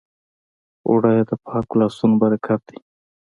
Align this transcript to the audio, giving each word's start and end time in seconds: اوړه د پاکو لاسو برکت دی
اوړه 0.87 1.11
د 1.29 1.31
پاکو 1.45 1.73
لاسو 1.79 2.05
برکت 2.21 2.61
دی 2.69 2.77